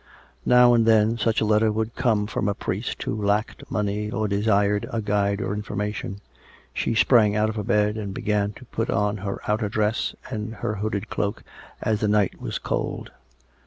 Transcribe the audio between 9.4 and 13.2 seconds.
outer dress and her hooded cloak, as the night was cold.